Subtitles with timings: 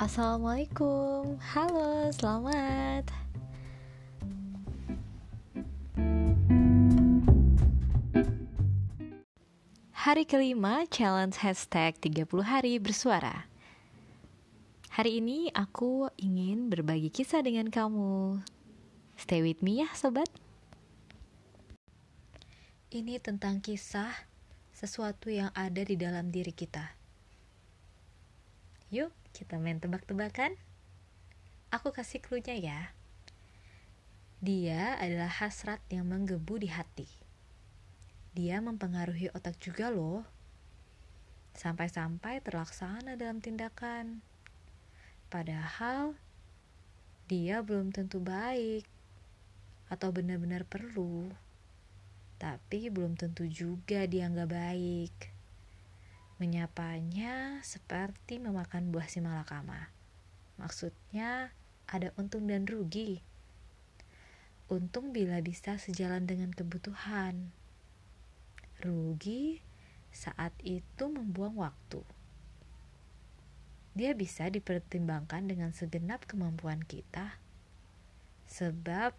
[0.00, 3.04] Assalamualaikum, halo, selamat.
[9.92, 13.44] Hari kelima challenge hashtag 30 hari bersuara.
[14.96, 18.40] Hari ini aku ingin berbagi kisah dengan kamu.
[19.20, 20.32] Stay with me ya sobat.
[22.88, 24.08] Ini tentang kisah
[24.72, 26.99] sesuatu yang ada di dalam diri kita.
[28.90, 30.58] Yuk, kita main tebak-tebakan.
[31.70, 32.80] Aku kasih clue-nya ya.
[34.42, 37.06] Dia adalah hasrat yang menggebu di hati.
[38.34, 40.26] Dia mempengaruhi otak juga loh.
[41.54, 44.26] Sampai-sampai terlaksana dalam tindakan.
[45.30, 46.18] Padahal
[47.30, 48.90] dia belum tentu baik
[49.86, 51.30] atau benar-benar perlu.
[52.42, 55.39] Tapi belum tentu juga dia nggak baik.
[56.40, 59.92] Menyapanya seperti memakan buah si malakama.
[60.56, 61.52] Maksudnya
[61.84, 63.20] ada untung dan rugi.
[64.72, 67.52] Untung bila bisa sejalan dengan kebutuhan.
[68.80, 69.60] Rugi
[70.16, 72.00] saat itu membuang waktu.
[73.92, 77.36] Dia bisa dipertimbangkan dengan segenap kemampuan kita.
[78.48, 79.12] Sebab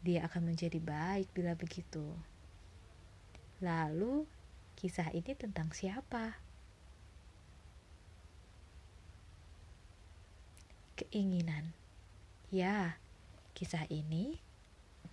[0.00, 2.08] dia akan menjadi baik bila begitu.
[3.60, 4.24] Lalu,
[4.80, 6.53] kisah ini tentang siapa?
[10.94, 11.74] Keinginan.
[12.54, 12.98] Ya,
[13.58, 14.38] kisah ini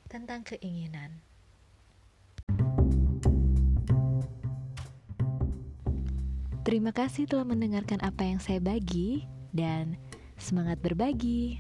[0.10, 1.22] tentang keinginan.
[6.62, 9.98] Terima kasih telah mendengarkan apa yang saya bagi, dan
[10.38, 11.60] semangat berbagi.